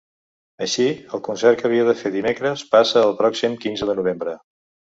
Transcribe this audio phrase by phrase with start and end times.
[0.65, 0.85] Així,
[1.17, 4.39] el concert que havia de fer dimecres passa al pròxim quinze de novembre.